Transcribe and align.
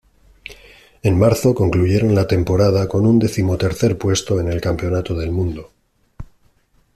En 1.03 1.19
marzo, 1.19 1.53
concluyeron 1.53 2.15
la 2.15 2.25
temporada 2.25 2.87
con 2.87 3.05
un 3.05 3.19
decimotercer 3.19 3.99
puesto 3.99 4.39
en 4.39 4.47
el 4.51 4.59
Campeonato 4.59 5.13
del 5.15 5.29
mundo. 5.31 5.73